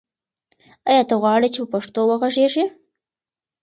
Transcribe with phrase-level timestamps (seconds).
[0.89, 2.65] آیا ته غواړې چې په پښتو وغږېږې؟